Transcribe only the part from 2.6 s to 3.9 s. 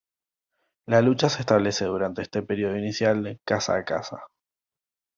inicial casa a